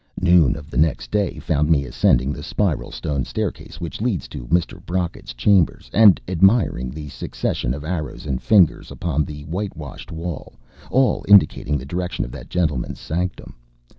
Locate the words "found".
1.37-1.69